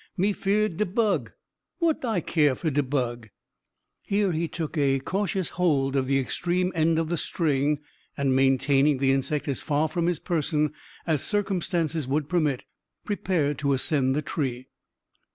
Me 0.17 0.33
feered 0.33 0.77
de 0.77 0.85
bug! 0.87 1.31
what 1.77 2.03
I 2.03 2.21
keer 2.21 2.55
for 2.55 2.71
de 2.71 2.81
bug?" 2.81 3.29
Here 4.01 4.31
he 4.31 4.47
took 4.47 4.73
cautiously 5.05 5.53
hold 5.53 5.95
of 5.95 6.07
the 6.07 6.17
extreme 6.17 6.71
end 6.73 6.97
of 6.97 7.07
the 7.09 7.17
string, 7.19 7.81
and, 8.17 8.35
maintaining 8.35 8.97
the 8.97 9.11
insect 9.11 9.47
as 9.47 9.61
far 9.61 9.87
from 9.87 10.07
his 10.07 10.17
person 10.17 10.73
as 11.05 11.21
circumstances 11.23 12.07
would 12.07 12.27
permit, 12.29 12.63
prepared 13.05 13.59
to 13.59 13.73
ascend 13.73 14.15
the 14.15 14.23
tree. 14.23 14.69